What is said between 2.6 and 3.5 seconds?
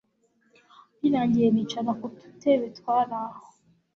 twaraho